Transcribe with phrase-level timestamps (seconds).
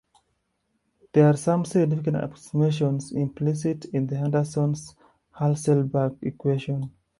[1.13, 6.89] There are some significant approximations implicit in the Henderson-Hasselbalch equation.